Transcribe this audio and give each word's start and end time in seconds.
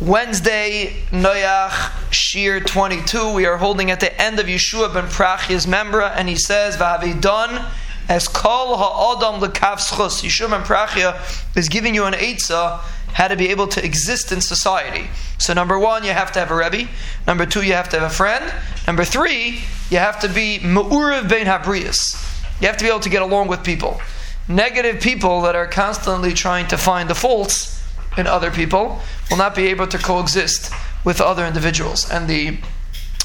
Wednesday, 0.00 0.94
Noyach, 1.10 2.10
Shir 2.10 2.60
22. 2.60 3.34
We 3.34 3.44
are 3.44 3.58
holding 3.58 3.90
at 3.90 4.00
the 4.00 4.18
end 4.18 4.40
of 4.40 4.46
Yeshua 4.46 4.94
ben 4.94 5.04
Prachia's 5.04 5.66
membra, 5.66 6.10
and 6.16 6.26
he 6.26 6.36
says, 6.36 6.78
done 6.78 7.66
as 8.08 8.26
kol 8.26 8.78
ha'adam 8.78 9.42
lekavschus. 9.42 10.22
Yeshua 10.22 10.48
ben 10.48 10.62
Prachia 10.62 11.20
is 11.54 11.68
giving 11.68 11.94
you 11.94 12.06
an 12.06 12.14
eitzah 12.14 12.78
how 13.12 13.28
to 13.28 13.36
be 13.36 13.48
able 13.48 13.66
to 13.66 13.84
exist 13.84 14.32
in 14.32 14.40
society. 14.40 15.10
So, 15.36 15.52
number 15.52 15.78
one, 15.78 16.02
you 16.02 16.12
have 16.12 16.32
to 16.32 16.38
have 16.38 16.50
a 16.50 16.54
Rebbe. 16.54 16.88
Number 17.26 17.44
two, 17.44 17.60
you 17.60 17.74
have 17.74 17.90
to 17.90 18.00
have 18.00 18.10
a 18.10 18.14
friend. 18.14 18.54
Number 18.86 19.04
three, 19.04 19.60
you 19.90 19.98
have 19.98 20.18
to 20.20 20.30
be 20.30 20.60
Ma'urav 20.60 21.28
ben 21.28 21.44
Habrius. 21.44 22.16
You 22.62 22.68
have 22.68 22.78
to 22.78 22.84
be 22.84 22.88
able 22.88 23.00
to 23.00 23.10
get 23.10 23.20
along 23.20 23.48
with 23.48 23.62
people. 23.62 24.00
Negative 24.48 24.98
people 24.98 25.42
that 25.42 25.54
are 25.54 25.66
constantly 25.66 26.32
trying 26.32 26.68
to 26.68 26.78
find 26.78 27.10
the 27.10 27.14
faults 27.14 27.79
in 28.16 28.26
other 28.26 28.50
people 28.50 29.00
will 29.30 29.36
not 29.36 29.54
be 29.54 29.68
able 29.68 29.86
to 29.86 29.98
coexist 29.98 30.72
with 31.04 31.20
other 31.20 31.44
individuals. 31.44 32.10
And 32.10 32.28
the 32.28 32.58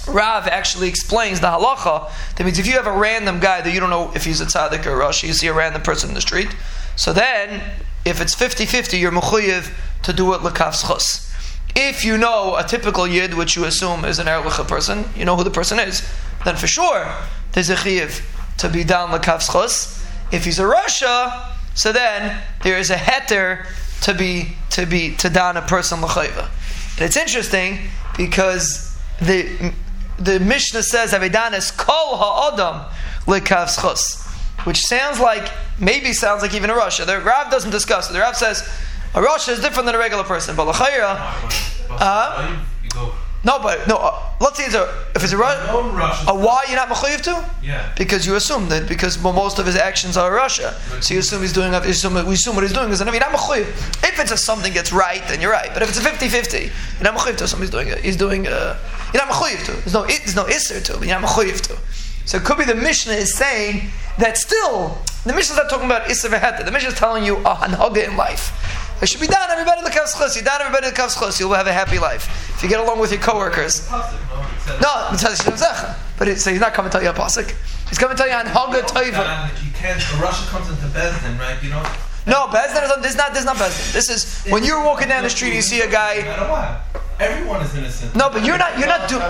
Rav 0.08 0.48
actually 0.48 0.88
explains 0.88 1.40
the 1.40 1.48
halacha. 1.48 2.12
That 2.36 2.44
means 2.44 2.60
if 2.60 2.68
you 2.68 2.74
have 2.74 2.88
a 2.88 2.92
random 2.92 3.40
guy 3.40 3.62
that 3.62 3.74
you 3.74 3.80
don't 3.80 3.90
know 3.90 4.12
if 4.16 4.26
he's 4.26 4.42
a 4.42 4.46
tzaddik 4.46 4.86
or 4.86 4.92
a 4.92 4.96
rush, 4.96 5.24
you 5.24 5.34
see 5.34 5.48
a 5.48 5.54
random 5.54 5.82
person 5.82 6.10
in 6.10 6.16
the 6.16 6.22
street. 6.22 6.56
So 6.96 7.12
then, 7.12 7.62
if 8.06 8.22
it's 8.22 8.36
50-50, 8.36 9.00
you're 9.00 9.12
mechuyev 9.12 9.74
to 10.04 10.14
do 10.14 10.34
it 10.34 10.42
lekavs 10.42 11.34
If 11.76 12.06
you 12.06 12.18
know 12.18 12.56
a 12.56 12.64
typical 12.64 13.08
yid, 13.08 13.34
which 13.34 13.56
you 13.56 13.66
assume 13.66 14.06
is 14.06 14.20
an 14.20 14.28
erlicha 14.28 14.68
person, 14.68 15.06
you 15.16 15.26
know 15.26 15.36
who 15.36 15.44
the 15.44 15.52
person 15.52 15.80
is, 15.80 16.08
then 16.46 16.56
for 16.56 16.68
sure 16.68 17.12
there's 17.54 17.70
a 17.70 17.76
chiyev 17.76 18.24
to 18.58 18.70
be 18.70 18.84
down 18.84 19.10
lekavs 19.10 20.06
If 20.32 20.46
he's 20.46 20.60
a 20.60 20.64
rasha, 20.64 21.52
so 21.74 21.92
then 21.92 22.42
there 22.62 22.78
is 22.78 22.92
a 22.92 22.96
heter 22.96 23.66
to 24.02 24.14
be 24.14 24.56
to 24.76 24.86
be 24.86 25.16
to 25.16 25.30
don 25.30 25.56
a 25.56 25.62
person 25.62 26.02
l'chayva. 26.02 26.50
And 26.98 27.06
it's 27.06 27.16
interesting 27.16 27.80
because 28.18 28.98
the 29.22 29.74
the 30.20 30.40
Mishnah 30.40 30.84
says 30.84 31.14
Avidanis 31.14 31.76
kol 31.76 32.18
ha'adam 32.18 32.86
lekavschus, 33.26 34.26
which 34.66 34.80
sounds 34.80 35.20
like 35.20 35.50
maybe 35.80 36.12
sounds 36.12 36.42
like 36.42 36.54
even 36.54 36.70
a 36.70 36.74
rasha. 36.74 37.06
The 37.06 37.22
Rav 37.22 37.50
doesn't 37.50 37.72
discuss 37.72 38.10
it. 38.10 38.14
The 38.14 38.20
Rav 38.20 38.36
says 38.36 38.68
a 39.14 39.22
rasha 39.22 39.50
is 39.50 39.62
different 39.62 39.86
than 39.86 39.96
a 39.96 40.00
regular 40.00 40.26
person, 40.26 40.58
but 40.58 40.68
l'chayra. 40.68 41.16
Uh, 41.90 42.66
no, 43.46 43.60
but 43.60 43.88
no. 43.88 43.98
Uh, 43.98 44.20
let's 44.42 44.58
say 44.58 44.66
it's 44.66 44.74
a, 44.74 44.84
if 45.14 45.24
it's 45.24 45.32
a 45.32 45.36
rasha, 45.36 46.28
a 46.28 46.36
why 46.36 46.66
you're 46.68 46.78
not 46.78 46.90
mechuyev 46.90 47.22
to? 47.22 47.50
Yeah. 47.64 47.94
Because 47.96 48.26
you 48.26 48.36
assume 48.36 48.70
that 48.70 48.90
because 48.90 49.22
most 49.22 49.60
of 49.60 49.68
his 49.68 49.76
actions 49.76 50.18
are 50.18 50.32
rasha, 50.32 50.74
so 51.04 51.14
you 51.14 51.20
assume 51.20 51.42
he's 51.42 51.54
doing. 51.54 51.72
You 51.72 51.80
assume, 51.80 52.14
we 52.26 52.34
assume 52.34 52.56
what 52.56 52.64
he's 52.64 52.74
doing 52.74 52.90
is 52.90 53.02
an 53.02 53.08
You're 53.08 53.20
not 53.20 53.32
mechuyev. 53.32 53.68
If 54.04 54.20
it's 54.20 54.32
a 54.32 54.38
something 54.38 54.74
that's 54.74 54.92
right, 54.92 55.22
then 55.28 55.42
you're 55.42 55.52
right. 55.52 55.70
But 55.74 55.84
if 55.84 55.90
it's 55.90 56.00
a 56.00 56.02
50-50, 56.02 56.64
you're 56.64 57.12
not 57.12 57.20
mechuyev 57.20 57.38
to. 57.38 57.48
Somebody's 57.48 57.70
doing 57.70 57.88
it. 57.88 58.00
He's 58.00 58.18
doing. 58.18 58.48
Uh, 58.48 58.78
you're 59.14 59.24
not 59.24 59.32
mechuyev 59.32 59.64
to. 59.66 59.72
There's 59.74 59.94
no. 59.94 60.06
There's 60.08 60.36
no 60.36 60.46
iser 60.46 60.82
to. 60.82 60.98
But 60.98 61.08
you're 61.08 61.20
not 61.20 61.30
mechuyev 61.30 61.62
to. 61.68 61.78
So 62.28 62.38
it 62.38 62.44
could 62.44 62.58
be 62.58 62.66
the 62.66 62.74
Mishnah 62.74 63.14
is 63.14 63.36
saying 63.36 63.92
that 64.18 64.38
still 64.38 64.98
the 65.24 65.34
Mishnah 65.34 65.54
is 65.54 65.58
not 65.58 65.70
talking 65.70 65.86
about 65.86 66.10
iser 66.10 66.30
v'heta. 66.30 66.66
The 66.66 66.72
Mishnah 66.72 66.90
is 66.90 66.96
telling 66.96 67.24
you 67.24 67.38
a 67.38 67.54
hanhaga 67.54 68.10
in 68.10 68.18
life. 68.18 68.54
It 69.04 69.10
should 69.10 69.22
be 69.22 69.28
done. 69.28 69.52
Everybody 69.52 69.82
look 69.84 69.94
You 69.94 70.42
done. 70.42 70.62
Everybody 70.62 70.88
look 70.88 71.40
You'll 71.40 71.54
have 71.54 71.68
a 71.68 71.74
happy 71.74 72.00
life 72.00 72.45
if 72.45 72.45
you 72.66 72.70
get 72.70 72.80
along 72.80 73.00
with 73.00 73.12
your 73.12 73.22
coworkers. 73.22 73.90
No, 74.82 75.14
but 76.18 76.28
it, 76.28 76.40
so 76.40 76.50
he's 76.50 76.60
not 76.60 76.74
coming 76.74 76.90
to 76.90 76.98
tell 76.98 77.04
you 77.04 77.10
a 77.10 77.14
pasuk. 77.14 77.54
He's 77.88 78.00
coming 78.00 78.18
to 78.18 78.24
tell 78.24 78.28
you 78.28 78.36
on 78.36 78.48
Haga 78.48 78.82
Toiva. 78.82 79.64
You 79.64 79.72
can't. 79.72 80.02
A 80.02 80.18
rasha 80.18 80.48
comes 80.50 80.70
into 80.70 80.88
Bezdin, 80.88 81.38
right? 81.38 81.62
You 81.62 81.70
know. 81.70 81.84
No, 82.26 82.48
Bezdin 82.48 82.84
is 82.84 82.90
this 83.04 83.12
is 83.12 83.18
not 83.18 83.30
this 83.32 83.42
is 83.42 83.46
not 83.46 83.58
Bezdin. 83.58 83.94
This 83.94 84.10
is 84.10 84.52
when 84.52 84.64
you're 84.64 84.84
walking 84.84 85.08
down 85.08 85.24
the 85.24 85.30
street, 85.30 85.50
and 85.50 85.58
you 85.58 85.62
see 85.62 85.82
a 85.82 85.90
guy. 85.90 86.26
Everyone 87.20 87.62
is 87.62 87.76
innocent. 87.76 88.16
No, 88.16 88.30
but 88.30 88.44
you're 88.44 88.58
not. 88.58 88.78
You're 88.80 88.88
not 88.88 89.08
doing. 89.08 89.22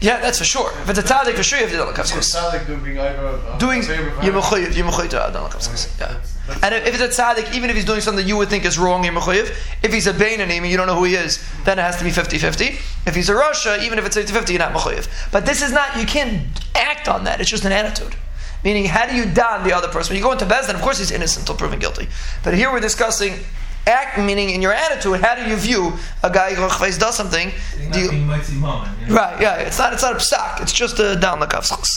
You 0.00 0.08
see 0.08 0.10
a 0.10 0.14
tzaddik. 0.14 0.18
Yeah, 0.18 0.20
that's 0.20 0.38
for 0.38 0.44
sure. 0.44 0.70
If 0.82 0.90
it's 0.90 0.98
a 0.98 1.02
tzaddik, 1.02 1.34
for 1.34 1.42
sure 1.42 1.58
you 1.58 1.66
have 1.66 1.72
to 1.72 1.78
do 1.78 1.84
dalakavskos. 1.84 2.34
Tzaddik 2.34 2.66
doing 2.66 2.98
over. 2.98 3.40
Uh, 3.48 3.58
doing 3.58 3.82
you're 3.82 4.32
mechuyev. 4.32 4.76
You're 4.76 4.86
mechuyev 4.86 5.10
to 5.10 5.16
dalakavskos. 5.16 5.98
Yeah. 5.98 6.20
And 6.62 6.74
if 6.74 7.00
it's 7.00 7.18
a 7.18 7.22
tzaddik, 7.22 7.54
even 7.54 7.70
if 7.70 7.76
he's 7.76 7.84
doing 7.84 8.00
something 8.00 8.26
you 8.26 8.36
would 8.36 8.50
think 8.50 8.64
is 8.64 8.78
wrong, 8.78 9.04
you're 9.04 9.14
mechuyev. 9.14 9.54
If 9.82 9.92
he's 9.92 10.06
a 10.06 10.12
beinanim 10.12 10.58
and 10.58 10.70
you 10.70 10.76
don't 10.76 10.86
know 10.86 10.96
who 10.96 11.04
he 11.04 11.14
is, 11.14 11.42
then 11.64 11.78
it 11.78 11.82
has 11.82 11.96
to 11.98 12.04
be 12.04 12.10
50-50. 12.10 13.06
If 13.06 13.14
he's 13.14 13.28
a 13.28 13.34
rasha, 13.34 13.82
even 13.82 13.98
if 13.98 14.06
it's 14.06 14.16
50-50, 14.16 14.50
you're 14.50 14.58
not 14.58 14.72
mechuyev. 14.72 15.08
But 15.32 15.46
this 15.46 15.62
is 15.62 15.72
not. 15.72 15.96
You 15.96 16.06
can't 16.06 16.46
act 16.74 17.08
on 17.08 17.24
that. 17.24 17.40
It's 17.40 17.50
just 17.50 17.64
an 17.64 17.72
attitude. 17.72 18.16
Meaning, 18.64 18.86
how 18.86 19.06
do 19.06 19.14
you 19.14 19.26
don 19.26 19.62
the 19.62 19.74
other 19.74 19.88
person? 19.88 20.14
When 20.14 20.18
you 20.18 20.24
go 20.24 20.32
into 20.32 20.46
Bezdin, 20.46 20.74
of 20.74 20.80
course 20.80 20.98
he's 20.98 21.10
innocent 21.10 21.42
until 21.42 21.56
proven 21.56 21.78
guilty. 21.78 22.08
But 22.42 22.54
here 22.54 22.72
we're 22.72 22.80
discussing 22.80 23.34
act 23.86 24.18
meaning 24.18 24.50
in 24.50 24.62
your 24.62 24.72
attitude 24.72 25.20
how 25.20 25.34
do 25.34 25.44
you 25.48 25.56
view 25.56 25.92
a 26.22 26.30
guy 26.30 26.54
who 26.54 26.62
does 26.98 27.16
something? 27.16 27.50
You, 27.92 28.10
right 29.14 29.40
yeah 29.40 29.56
it's 29.56 29.78
not 29.78 29.92
it's 29.92 30.02
not 30.02 30.12
a 30.12 30.18
psak 30.18 30.60
it's 30.62 30.72
just 30.72 30.98
a 30.98 31.16
down 31.16 31.40
the 31.40 31.46
cuffs 31.46 31.68